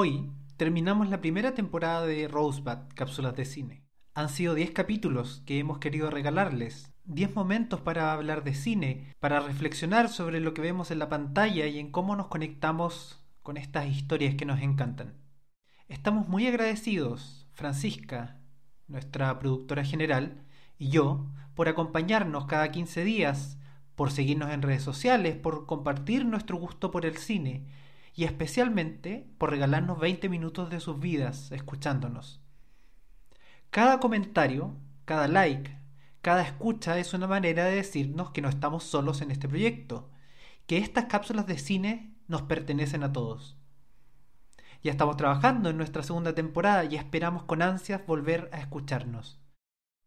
[0.00, 3.82] Hoy terminamos la primera temporada de Rosebud, Cápsulas de Cine.
[4.14, 9.40] Han sido 10 capítulos que hemos querido regalarles, 10 momentos para hablar de cine, para
[9.40, 13.88] reflexionar sobre lo que vemos en la pantalla y en cómo nos conectamos con estas
[13.88, 15.14] historias que nos encantan.
[15.88, 18.38] Estamos muy agradecidos, Francisca,
[18.86, 20.44] nuestra productora general,
[20.78, 23.58] y yo, por acompañarnos cada 15 días,
[23.96, 27.66] por seguirnos en redes sociales, por compartir nuestro gusto por el cine
[28.18, 32.42] y especialmente por regalarnos 20 minutos de sus vidas escuchándonos.
[33.70, 35.78] Cada comentario, cada like,
[36.20, 40.10] cada escucha es una manera de decirnos que no estamos solos en este proyecto,
[40.66, 43.56] que estas cápsulas de cine nos pertenecen a todos.
[44.82, 49.38] Ya estamos trabajando en nuestra segunda temporada y esperamos con ansias volver a escucharnos.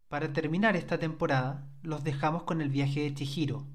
[0.10, 3.68] Para terminar esta temporada, los dejamos con el viaje de Chihiro,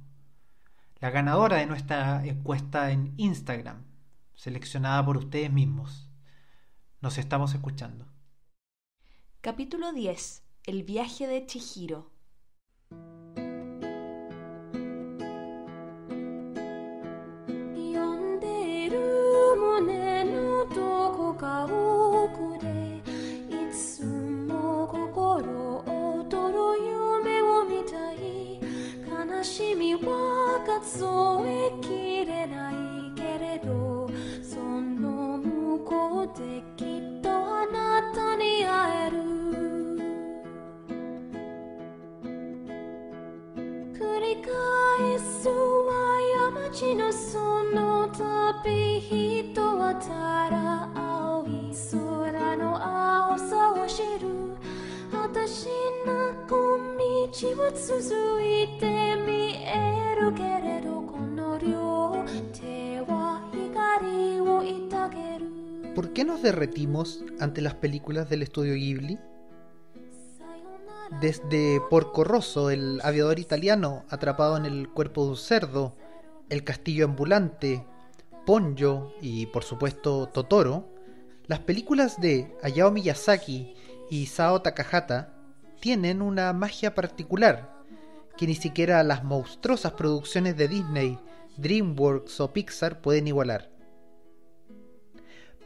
[1.01, 3.96] la ganadora de nuestra encuesta en Instagram
[4.37, 6.09] seleccionada por ustedes mismos.
[7.01, 8.07] Nos estamos escuchando.
[9.41, 10.45] Capítulo 10.
[10.65, 12.17] El viaje de Chihiro.
[36.25, 39.17] できっとあなたに会える。
[43.93, 45.91] 繰り返すは
[46.55, 50.09] 山ちのその旅人はた
[50.51, 54.57] ら青い空の青さを知る。
[55.13, 55.67] 私
[56.07, 58.45] な小道は続い
[58.79, 58.85] て
[59.27, 59.33] 見
[59.65, 59.96] える
[66.17, 69.19] qué nos derretimos ante las películas del estudio Ghibli?
[71.21, 75.95] Desde Porco Rosso, el aviador italiano atrapado en el cuerpo de un cerdo,
[76.49, 77.85] El castillo ambulante,
[78.47, 80.89] Ponyo y por supuesto Totoro,
[81.49, 83.75] las películas de Hayao Miyazaki
[84.09, 85.35] y Sao Takahata
[85.81, 87.85] tienen una magia particular
[88.39, 91.19] que ni siquiera las monstruosas producciones de Disney,
[91.59, 93.76] DreamWorks o Pixar pueden igualar.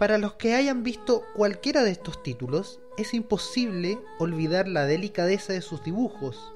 [0.00, 5.61] Para los que hayan visto cualquiera de estos títulos, es imposible olvidar la delicadeza de
[5.61, 6.55] sus dibujos,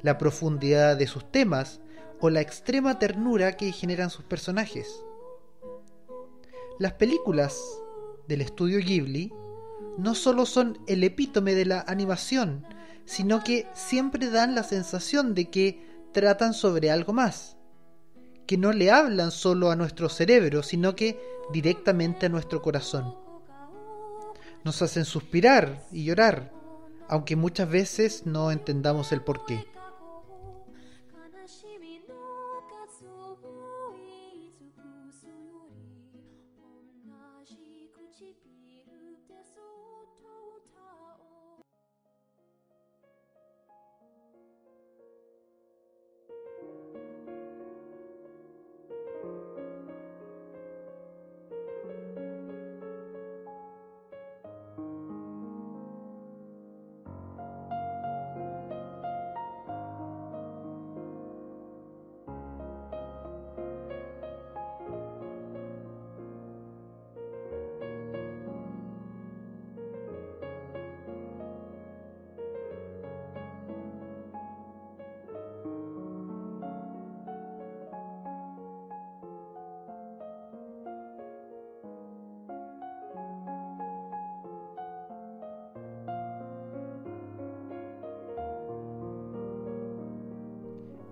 [0.00, 1.80] la profundidad de sus temas
[2.18, 5.04] o la extrema ternura que generan sus personajes.
[6.78, 7.60] Las películas
[8.26, 9.34] del estudio Ghibli
[9.98, 12.64] no solo son el epítome de la animación,
[13.04, 17.55] sino que siempre dan la sensación de que tratan sobre algo más,
[18.46, 21.20] que no le hablan solo a nuestro cerebro, sino que
[21.52, 23.14] directamente a nuestro corazón.
[24.64, 26.52] Nos hacen suspirar y llorar,
[27.08, 29.66] aunque muchas veces no entendamos el porqué.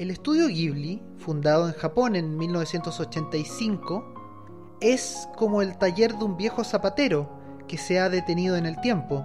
[0.04, 6.62] El estudio Ghibli, fundado en Japón en 1985, es como el taller de un viejo
[6.62, 7.30] zapatero
[7.66, 9.24] que se ha detenido en el tiempo.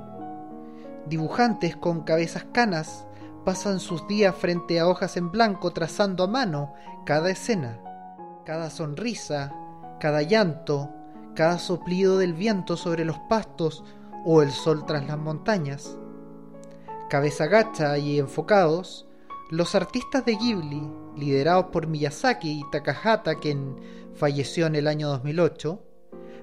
[1.05, 3.05] Dibujantes con cabezas canas
[3.43, 6.73] pasan sus días frente a hojas en blanco trazando a mano
[7.05, 7.81] cada escena,
[8.45, 9.53] cada sonrisa,
[9.99, 10.89] cada llanto,
[11.35, 13.83] cada soplido del viento sobre los pastos
[14.23, 15.97] o el sol tras las montañas.
[17.09, 19.08] Cabeza gacha y enfocados,
[19.49, 20.81] los artistas de Ghibli,
[21.17, 23.77] liderados por Miyazaki y Takahata, quien
[24.13, 25.81] falleció en el año 2008,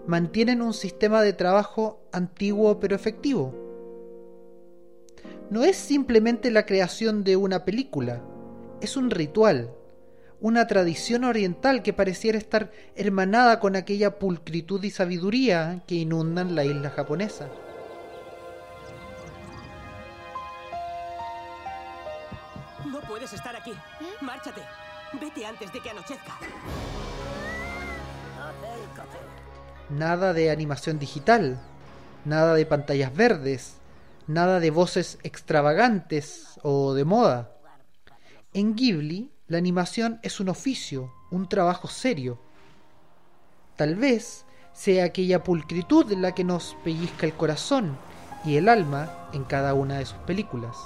[0.09, 3.55] mantienen un sistema de trabajo antiguo pero efectivo.
[5.51, 8.23] No es simplemente la creación de una película,
[8.81, 9.71] es un ritual,
[10.41, 16.65] una tradición oriental que pareciera estar hermanada con aquella pulcritud y sabiduría que inundan la
[16.65, 17.49] isla japonesa.
[23.27, 23.73] Puedes estar aquí.
[24.21, 24.63] Márchate.
[25.21, 26.39] Vete antes de que anochezca.
[29.91, 31.59] Nada de animación digital,
[32.25, 33.79] nada de pantallas verdes,
[34.29, 37.51] nada de voces extravagantes o de moda.
[38.53, 42.39] En Ghibli, la animación es un oficio, un trabajo serio.
[43.77, 47.97] Tal vez sea aquella pulcritud la que nos pellizca el corazón
[48.45, 50.77] y el alma en cada una de sus películas.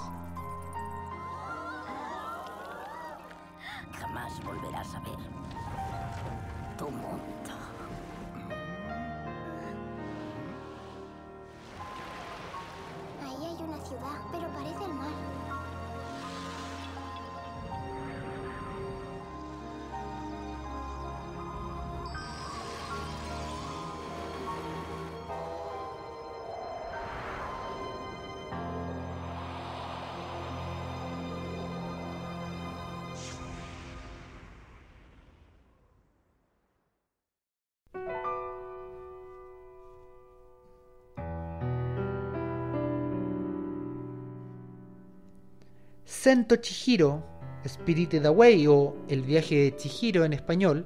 [46.11, 47.23] Sento Chihiro,
[47.65, 50.85] Spirited Away o El viaje de Chihiro en español,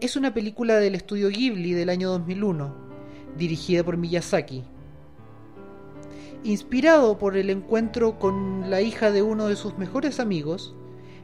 [0.00, 2.74] es una película del estudio Ghibli del año 2001,
[3.38, 4.64] dirigida por Miyazaki.
[6.42, 10.74] Inspirado por el encuentro con la hija de uno de sus mejores amigos,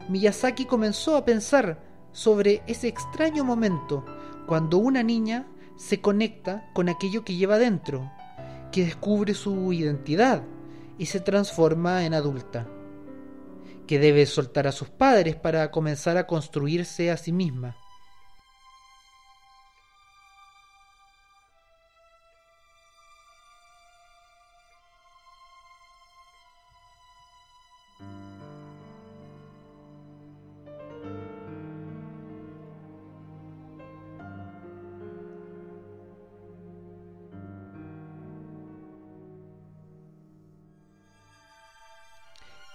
[0.09, 1.83] Miyazaki comenzó a pensar
[2.13, 4.05] sobre ese extraño momento
[4.47, 8.09] cuando una niña se conecta con aquello que lleva dentro,
[8.71, 10.45] que descubre su identidad
[10.97, 12.69] y se transforma en adulta
[13.87, 17.77] que debe soltar a sus padres para comenzar a construirse a sí misma.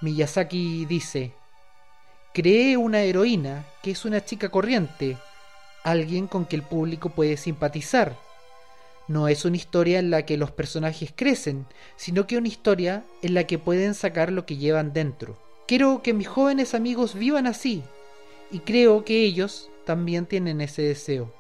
[0.02, 1.32] Miyazaki dice,
[2.34, 5.16] creé una heroína que es una chica corriente,
[5.84, 8.18] alguien con que el público puede simpatizar.
[9.08, 11.68] No es una historia en la que los personajes crecen,
[11.98, 15.38] sino que una historia en la que pueden sacar lo que llevan dentro.
[15.68, 17.84] Quiero que mis jóvenes amigos vivan así,
[18.50, 21.32] y creo que ellos también tienen ese deseo.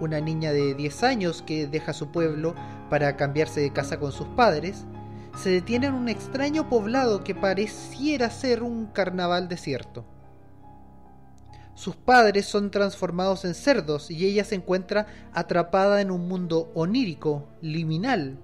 [0.00, 2.56] Una niña de 10 años que deja su pueblo
[2.90, 4.84] para cambiarse de casa con sus padres,
[5.36, 10.04] se detiene en un extraño poblado que pareciera ser un carnaval desierto.
[11.74, 17.46] Sus padres son transformados en cerdos y ella se encuentra atrapada en un mundo onírico,
[17.60, 18.40] liminal,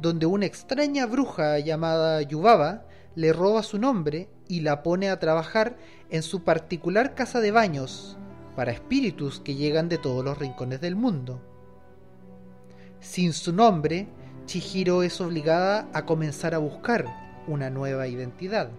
[0.00, 2.82] donde una extraña bruja llamada Yubaba
[3.14, 5.76] le roba su nombre y la pone a trabajar
[6.10, 8.18] en su particular casa de baños,
[8.56, 11.40] para espíritus que llegan de todos los rincones del mundo.
[13.00, 14.08] Sin su nombre,
[14.46, 17.04] Chihiro es obligada a comenzar a buscar
[17.46, 18.70] una nueva identidad.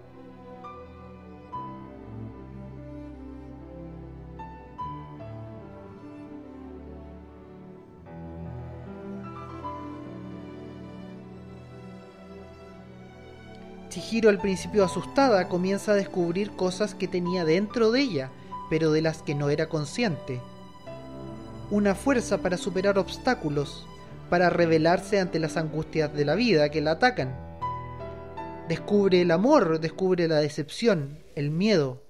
[13.90, 18.32] Chihiro al principio asustada comienza a descubrir cosas que tenía dentro de ella,
[18.70, 20.42] pero de las que no era consciente.
[21.70, 23.86] Una fuerza para superar obstáculos,
[24.30, 27.36] para rebelarse ante las angustias de la vida que la atacan.
[28.68, 32.04] Descubre el amor, descubre la decepción, el miedo,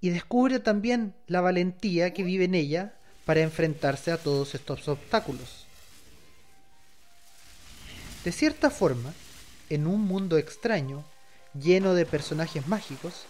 [0.00, 2.94] y descubre también la valentía que vive en ella
[3.24, 5.66] para enfrentarse a todos estos obstáculos.
[8.24, 9.12] De cierta forma,
[9.68, 11.04] en un mundo extraño,
[11.54, 13.26] lleno de personajes mágicos,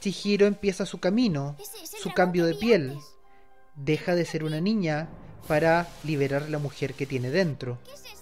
[0.00, 1.56] Chihiro empieza su camino,
[2.00, 2.96] su cambio de piel.
[3.74, 5.08] Deja de ser una niña
[5.46, 7.78] para liberar la mujer que tiene dentro.
[7.84, 8.17] ¿Qué es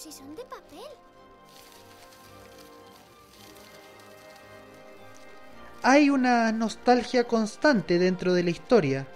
[0.00, 0.78] si son de papel.
[5.82, 9.06] Hay una nostalgia constante dentro de la historia.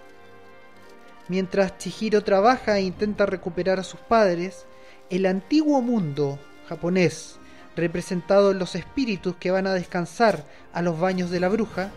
[1.28, 4.66] Mientras Chihiro trabaja e intenta recuperar a sus padres,
[5.08, 6.38] el antiguo mundo
[6.68, 7.36] japonés,
[7.76, 11.92] representado en los espíritus que van a descansar a los baños de la bruja,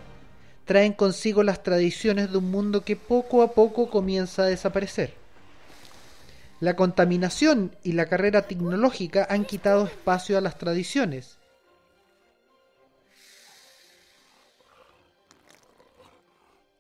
[0.64, 5.27] traen consigo las tradiciones de un mundo que poco a poco comienza a desaparecer.
[6.60, 11.38] La contaminación y la carrera tecnológica han quitado espacio a las tradiciones.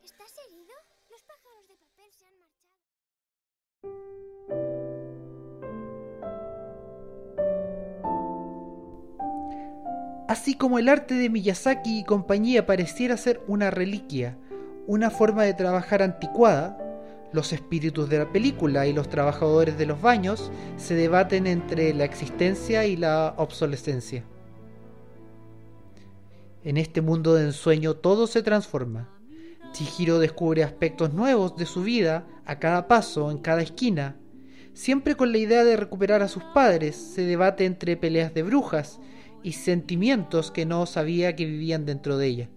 [0.03, 0.73] ¿Estás herido?
[1.11, 2.57] Los pájaros de papel se han marchado.
[10.27, 14.39] Así como el arte de Miyazaki y compañía pareciera ser una reliquia,
[14.87, 16.79] una forma de trabajar anticuada,
[17.33, 22.05] los espíritus de la película y los trabajadores de los baños se debaten entre la
[22.05, 24.23] existencia y la obsolescencia.
[26.63, 29.09] En este mundo de ensueño todo se transforma.
[29.71, 34.17] Chihiro descubre aspectos nuevos de su vida a cada paso, en cada esquina.
[34.73, 38.99] Siempre con la idea de recuperar a sus padres, se debate entre peleas de brujas
[39.43, 42.49] y sentimientos que no sabía que vivían dentro de ella.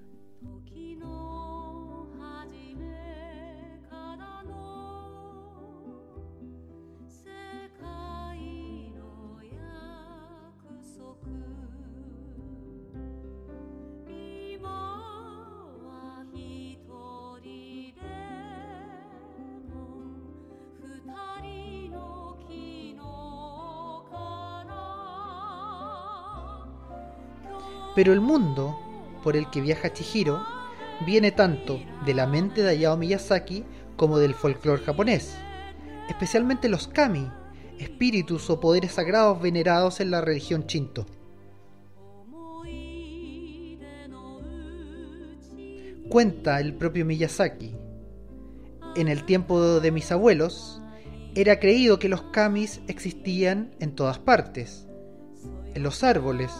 [28.01, 28.81] Pero el mundo
[29.23, 30.43] por el que viaja Chihiro
[31.05, 33.63] viene tanto de la mente de Hayao Miyazaki
[33.97, 35.37] como del folclore japonés,
[36.09, 37.31] especialmente los kami,
[37.79, 41.05] espíritus o poderes sagrados venerados en la religión Shinto.
[46.09, 47.75] Cuenta el propio Miyazaki,
[48.97, 50.81] en el tiempo de mis abuelos,
[51.35, 54.89] era creído que los kamis existían en todas partes,
[55.75, 56.51] en los árboles,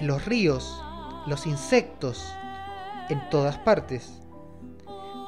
[0.00, 0.82] en los ríos,
[1.26, 2.34] los insectos,
[3.08, 4.10] en todas partes.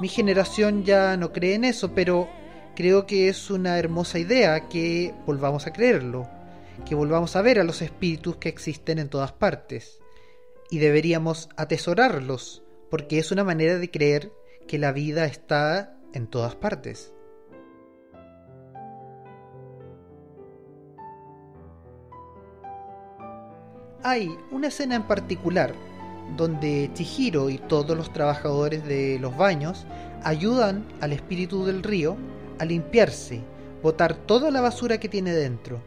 [0.00, 2.28] Mi generación ya no cree en eso, pero
[2.74, 6.28] creo que es una hermosa idea que volvamos a creerlo,
[6.86, 10.00] que volvamos a ver a los espíritus que existen en todas partes.
[10.70, 14.32] Y deberíamos atesorarlos, porque es una manera de creer
[14.66, 17.12] que la vida está en todas partes.
[24.04, 25.72] Hay una escena en particular
[26.36, 29.86] donde Chihiro y todos los trabajadores de los baños
[30.24, 32.16] ayudan al espíritu del río
[32.58, 33.42] a limpiarse,
[33.82, 35.80] botar toda la basura que tiene dentro.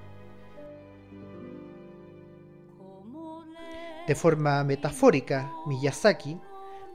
[4.07, 6.39] De forma metafórica, Miyazaki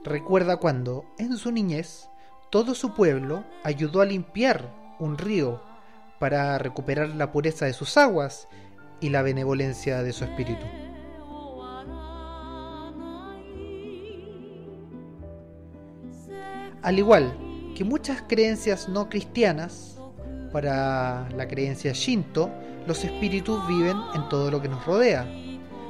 [0.03, 2.07] recuerda cuando, en su niñez,
[2.49, 5.61] todo su pueblo ayudó a limpiar un río
[6.19, 8.47] para recuperar la pureza de sus aguas
[9.01, 10.80] y la benevolencia de su espíritu.
[16.81, 17.37] Al igual
[17.75, 19.99] que muchas creencias no cristianas,
[20.51, 22.51] para la creencia Shinto,
[22.87, 25.25] los espíritus viven en todo lo que nos rodea.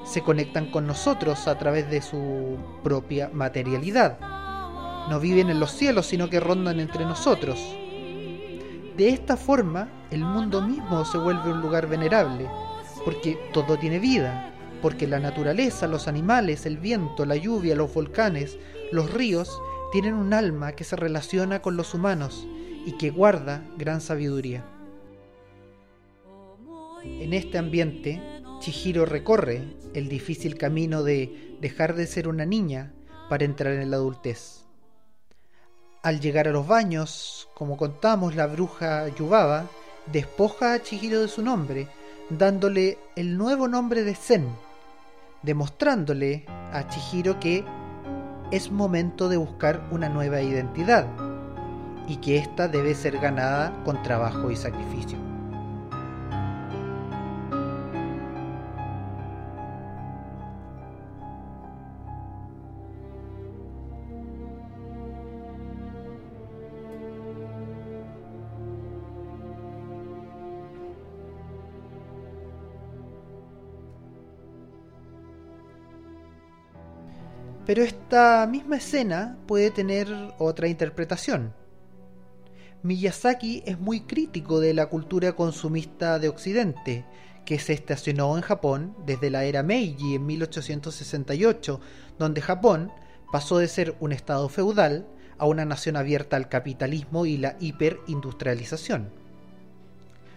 [0.06, 4.20] Se conectan con nosotros a través de su propia materialidad.
[5.10, 7.60] No viven en los cielos, sino que rondan entre nosotros.
[8.98, 12.48] De esta forma, el mundo mismo se vuelve un lugar venerable,
[13.06, 18.58] porque todo tiene vida, porque la naturaleza, los animales, el viento, la lluvia, los volcanes,
[18.92, 19.58] los ríos,
[19.92, 22.48] tienen un alma que se relaciona con los humanos
[22.86, 24.66] y que guarda gran sabiduría.
[27.04, 28.22] En este ambiente,
[28.60, 32.94] Chihiro recorre el difícil camino de dejar de ser una niña
[33.30, 34.66] para entrar en la adultez.
[36.04, 39.68] Al llegar a los baños, como contamos, la bruja Yubaba
[40.12, 41.88] despoja a Chihiro de su nombre,
[42.30, 44.48] dándole el nuevo nombre de Zen,
[45.44, 47.66] demostrándole a Chihiro que
[48.52, 51.08] es momento de buscar una nueva identidad
[52.08, 55.31] y que ésta debe ser ganada con trabajo y sacrificio.
[77.72, 80.10] Pero esta misma escena puede tener
[80.40, 81.54] otra interpretación.
[82.84, 87.06] Miyazaki es muy crítico de la cultura consumista de Occidente,
[87.46, 91.80] que se estacionó en Japón desde la era Meiji en 1868,
[92.20, 92.92] donde Japón
[93.32, 99.12] pasó de ser un estado feudal a una nación abierta al capitalismo y la hiperindustrialización.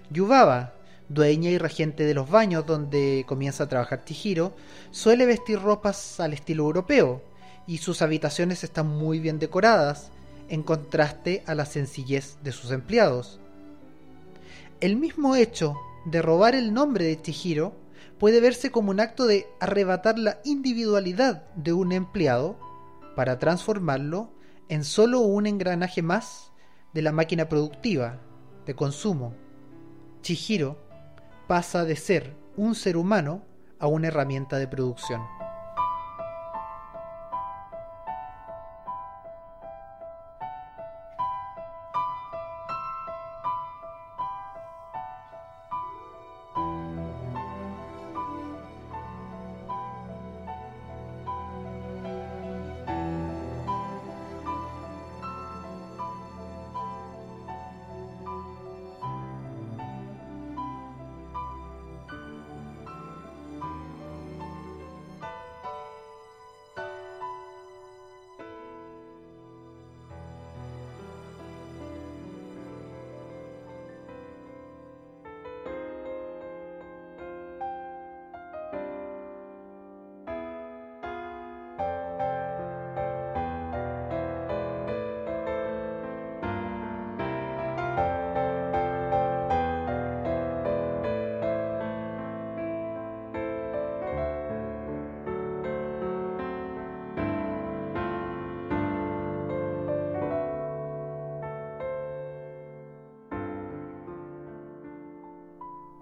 [0.09, 0.75] Yubaba,
[1.09, 4.55] dueña y regente de los baños donde comienza a trabajar Chihiro,
[4.91, 7.23] suele vestir ropas al estilo europeo
[7.67, 10.11] y sus habitaciones están muy bien decoradas,
[10.49, 13.41] en contraste a la sencillez de sus empleados.
[14.81, 17.75] El mismo hecho de robar el nombre de Chihiro
[18.19, 22.59] puede verse como un acto de arrebatar la individualidad de un empleado
[23.17, 24.31] para transformarlo
[24.69, 26.53] en solo un engranaje más
[26.93, 28.21] de la máquina productiva,
[28.67, 29.35] de consumo.
[30.23, 30.79] Chihiro
[31.47, 33.43] pasa de ser un ser humano
[33.79, 35.23] a una herramienta de producción.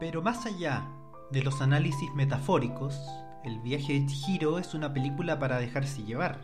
[0.03, 0.89] Pero más allá
[1.31, 3.01] de los análisis metafóricos,
[3.45, 6.41] El viaje de Chihiro es una película para dejarse llevar.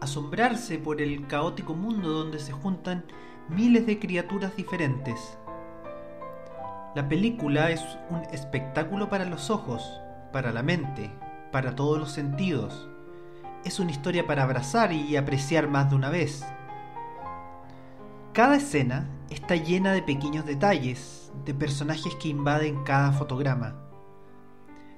[0.00, 3.04] Asombrarse por el caótico mundo donde se juntan
[3.48, 5.36] miles de criaturas diferentes.
[6.94, 10.00] La película es un espectáculo para los ojos,
[10.32, 11.10] para la mente,
[11.50, 12.88] para todos los sentidos.
[13.64, 16.46] Es una historia para abrazar y apreciar más de una vez.
[18.32, 23.76] Cada escena está llena de pequeños detalles, de personajes que invaden cada fotograma.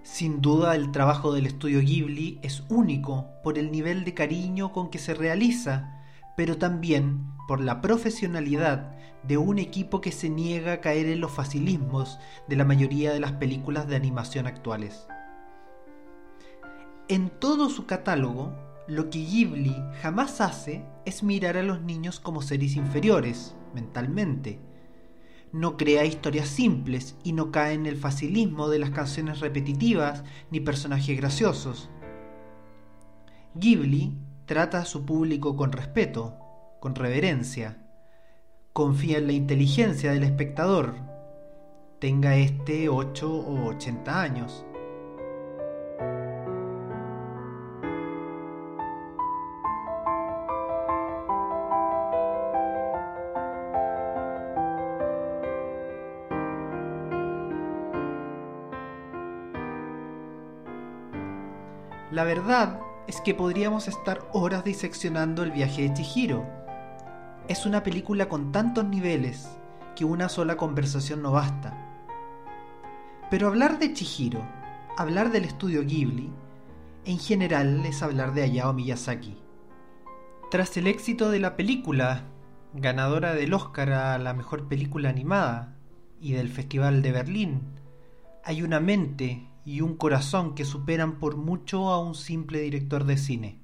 [0.02, 4.90] Sin duda el trabajo del estudio Ghibli es único por el nivel de cariño con
[4.90, 6.00] que se realiza,
[6.36, 11.32] pero también por la profesionalidad de un equipo que se niega a caer en los
[11.32, 15.06] facilismos de la mayoría de las películas de animación actuales.
[17.08, 18.54] En todo su catálogo,
[18.86, 24.60] lo que Ghibli jamás hace es mirar a los niños como seres inferiores, mentalmente.
[25.52, 30.60] No crea historias simples y no cae en el facilismo de las canciones repetitivas ni
[30.60, 31.90] personajes graciosos.
[33.54, 36.38] Ghibli trata a su público con respeto,
[36.78, 37.78] con reverencia.
[38.72, 40.94] Confía en la inteligencia del espectador,
[41.98, 44.64] tenga este 8 o 80 años.
[62.20, 66.46] La verdad es que podríamos estar horas diseccionando el viaje de Chihiro.
[67.48, 69.48] Es una película con tantos niveles
[69.96, 71.74] que una sola conversación no basta.
[73.30, 74.42] Pero hablar de Chihiro,
[74.98, 76.30] hablar del estudio Ghibli,
[77.06, 79.38] en general es hablar de Hayao Miyazaki.
[80.50, 82.24] Tras el éxito de la película,
[82.74, 85.74] ganadora del Oscar a la mejor película animada
[86.20, 87.62] y del Festival de Berlín,
[88.44, 93.16] hay una mente y un corazón que superan por mucho a un simple director de
[93.16, 93.60] cine.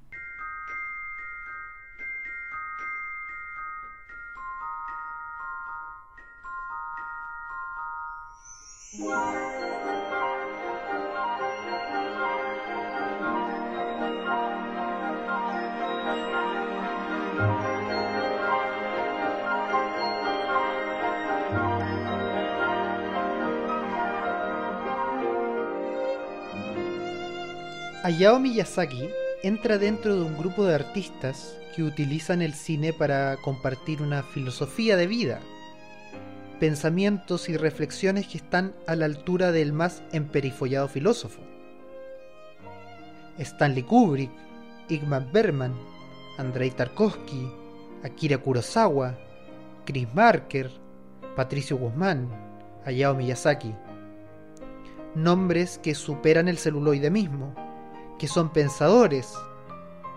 [28.03, 29.09] Hayao Miyazaki
[29.41, 34.95] entra dentro de un grupo de artistas que utilizan el cine para compartir una filosofía
[34.95, 35.39] de vida,
[36.59, 41.41] pensamientos y reflexiones que están a la altura del más emperifollado filósofo.
[43.39, 44.31] Stanley Kubrick,
[44.89, 45.75] Igmar Bergman,
[46.37, 47.51] Andrei Tarkovsky,
[48.03, 49.17] Akira Kurosawa,
[49.85, 50.69] Chris Marker,
[51.35, 52.29] Patricio Guzmán,
[52.85, 53.73] Hayao Miyazaki.
[55.15, 57.55] nombres que superan el celuloide mismo,
[58.19, 59.33] que son pensadores,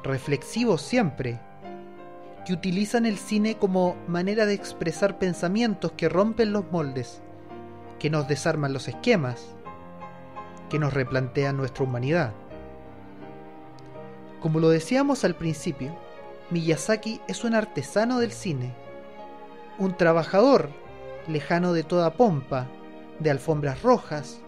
[0.03, 1.41] reflexivos siempre,
[2.47, 7.21] que utilizan el cine como manera de expresar pensamientos que rompen los moldes,
[7.99, 9.55] que nos desarman los esquemas,
[10.71, 12.33] que nos replantean nuestra humanidad.
[14.41, 15.95] Como lo decíamos al principio,
[16.51, 18.73] Miyazaki es un artesano del cine,
[19.79, 20.71] un trabajador
[21.29, 22.67] lejano de toda pompa,
[23.19, 24.41] de alfombras rojas,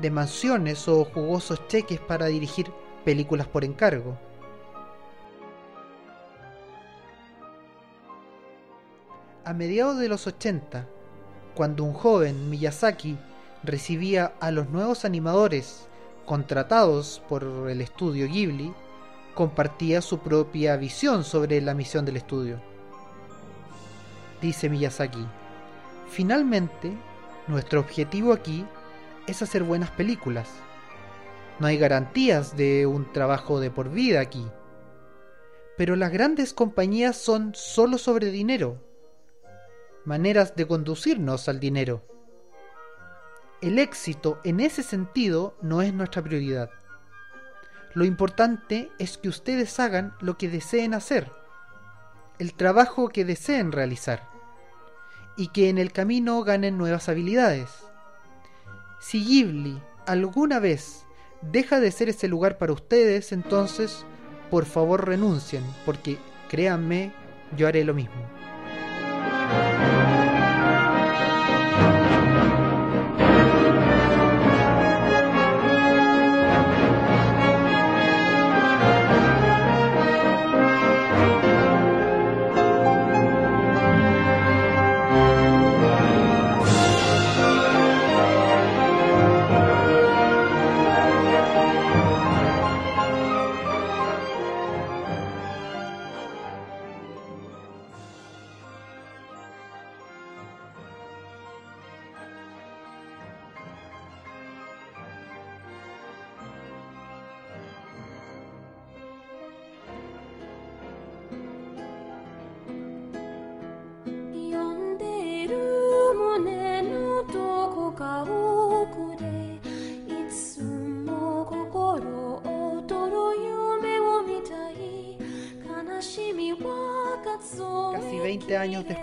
[0.00, 2.70] de mansiones o jugosos cheques para dirigir
[3.04, 4.18] películas por encargo.
[9.44, 10.86] A mediados de los 80,
[11.54, 13.16] cuando un joven Miyazaki
[13.64, 15.88] recibía a los nuevos animadores
[16.26, 18.74] contratados por el estudio Ghibli,
[19.34, 22.60] compartía su propia visión sobre la misión del estudio.
[24.42, 25.26] Dice Miyazaki,
[26.10, 26.92] finalmente,
[27.46, 28.66] nuestro objetivo aquí
[29.26, 30.48] es hacer buenas películas.
[31.58, 34.46] No hay garantías de un trabajo de por vida aquí.
[35.76, 38.80] Pero las grandes compañías son solo sobre dinero,
[40.04, 42.04] maneras de conducirnos al dinero.
[43.60, 46.70] El éxito en ese sentido no es nuestra prioridad.
[47.94, 51.32] Lo importante es que ustedes hagan lo que deseen hacer,
[52.38, 54.28] el trabajo que deseen realizar,
[55.36, 57.70] y que en el camino ganen nuevas habilidades.
[59.00, 61.07] Si Ghibli alguna vez
[61.42, 64.04] deja de ser ese lugar para ustedes, entonces
[64.50, 67.12] por favor renuncien, porque créanme,
[67.56, 68.37] yo haré lo mismo.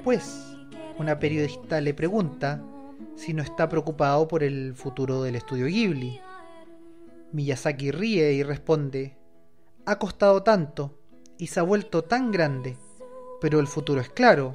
[0.06, 0.56] Después,
[1.00, 2.62] una periodista le pregunta
[3.16, 6.22] si no está preocupado por el futuro del estudio Ghibli.
[7.32, 9.18] Miyazaki ríe y responde,
[9.84, 11.00] ha costado tanto
[11.40, 12.78] y se ha vuelto tan grande,
[13.42, 14.54] pero el futuro es claro.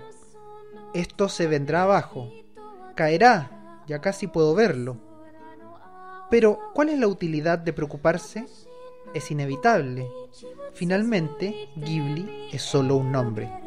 [0.95, 2.31] Esto se vendrá abajo,
[2.95, 4.99] caerá, ya casi puedo verlo.
[6.31, 8.47] Pero, ¿cuál es la utilidad de preocuparse?
[9.15, 10.09] Es inevitable.
[10.75, 13.60] Finalmente, Ghibli es solo un nombre.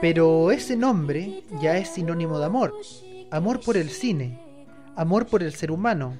[0.00, 2.74] Pero ese nombre ya es sinónimo de amor.
[3.30, 4.66] Amor por el cine,
[4.96, 6.16] amor por el ser humano,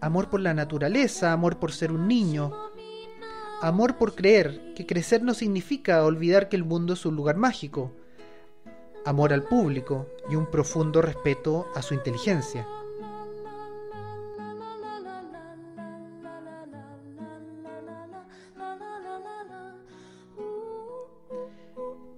[0.00, 2.52] amor por la naturaleza, amor por ser un niño,
[3.60, 7.92] amor por creer que crecer no significa olvidar que el mundo es un lugar mágico,
[9.04, 12.66] amor al público y un profundo respeto a su inteligencia.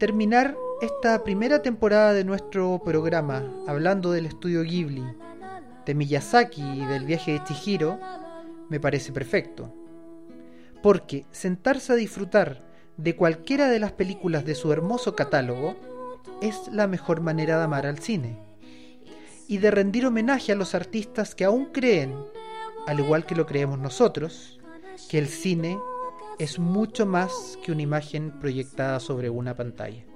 [0.01, 5.05] Terminar esta primera temporada de nuestro programa hablando del estudio Ghibli,
[5.85, 8.01] de Miyazaki y del viaje de Chihiro,
[8.71, 9.75] me parece perfecto.
[10.83, 12.65] Porque sentarse a disfrutar
[12.97, 15.77] de cualquiera de las películas de su hermoso catálogo
[16.41, 18.39] es la mejor manera de amar al cine.
[19.49, 22.15] Y de rendir homenaje a los artistas que aún creen,
[22.87, 24.59] al igual que lo creemos nosotros,
[25.11, 25.79] que el cine
[26.41, 30.07] es mucho más que una imagen proyectada sobre una pantalla.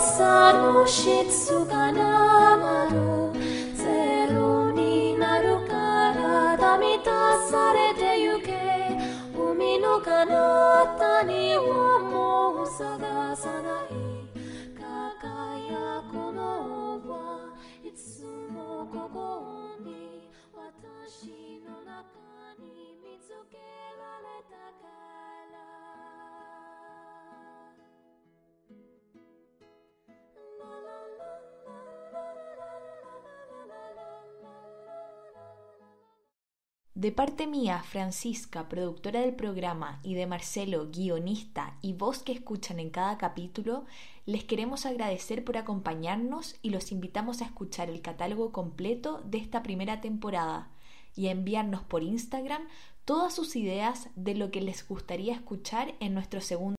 [0.00, 3.32] の朝の質がなる。
[3.74, 6.14] ゼロになるか
[6.58, 8.98] ら満たされてゆけ。
[9.36, 13.92] 海の彼方にはもう探さない。
[14.80, 16.40] 輝くの
[17.06, 17.10] は
[17.84, 20.30] いつもここに。
[20.54, 21.28] 私
[21.66, 22.00] の中
[22.58, 23.58] に見つけ
[23.98, 24.88] られたか。
[24.88, 25.19] ら
[37.00, 42.78] De parte mía, Francisca, productora del programa, y de Marcelo, guionista y voz que escuchan
[42.78, 43.86] en cada capítulo,
[44.26, 49.62] les queremos agradecer por acompañarnos y los invitamos a escuchar el catálogo completo de esta
[49.62, 50.68] primera temporada
[51.16, 52.64] y a enviarnos por Instagram
[53.06, 56.68] todas sus ideas de lo que les gustaría escuchar en nuestro segundo